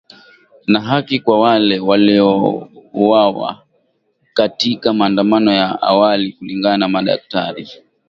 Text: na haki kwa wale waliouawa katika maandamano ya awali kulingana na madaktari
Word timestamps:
na 0.67 0.79
haki 0.81 1.19
kwa 1.19 1.39
wale 1.39 1.79
waliouawa 1.79 3.63
katika 4.33 4.93
maandamano 4.93 5.51
ya 5.53 5.81
awali 5.81 6.31
kulingana 6.33 6.77
na 6.77 6.87
madaktari 6.87 7.69